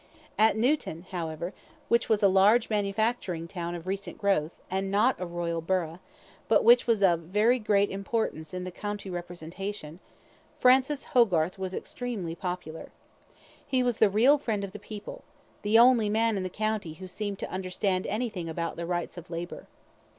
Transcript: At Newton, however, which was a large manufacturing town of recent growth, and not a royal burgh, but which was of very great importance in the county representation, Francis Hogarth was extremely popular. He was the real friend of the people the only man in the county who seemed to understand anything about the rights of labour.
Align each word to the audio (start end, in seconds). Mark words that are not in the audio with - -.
At 0.35 0.57
Newton, 0.57 1.05
however, 1.11 1.53
which 1.87 2.09
was 2.09 2.23
a 2.23 2.27
large 2.27 2.71
manufacturing 2.71 3.47
town 3.47 3.75
of 3.75 3.85
recent 3.85 4.17
growth, 4.17 4.51
and 4.67 4.89
not 4.89 5.15
a 5.21 5.27
royal 5.27 5.61
burgh, 5.61 5.99
but 6.47 6.63
which 6.63 6.87
was 6.87 7.03
of 7.03 7.19
very 7.19 7.59
great 7.59 7.91
importance 7.91 8.51
in 8.51 8.63
the 8.63 8.71
county 8.71 9.11
representation, 9.11 9.99
Francis 10.59 11.03
Hogarth 11.13 11.59
was 11.59 11.75
extremely 11.75 12.33
popular. 12.33 12.91
He 13.67 13.83
was 13.83 13.99
the 13.99 14.09
real 14.09 14.39
friend 14.39 14.63
of 14.63 14.71
the 14.71 14.79
people 14.79 15.23
the 15.61 15.77
only 15.77 16.09
man 16.09 16.35
in 16.35 16.41
the 16.41 16.49
county 16.49 16.93
who 16.93 17.07
seemed 17.07 17.37
to 17.37 17.51
understand 17.51 18.07
anything 18.07 18.49
about 18.49 18.77
the 18.77 18.87
rights 18.87 19.19
of 19.19 19.29
labour. 19.29 19.67